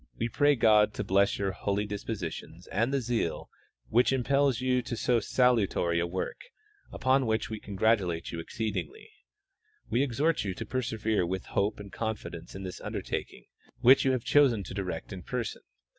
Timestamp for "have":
14.13-14.23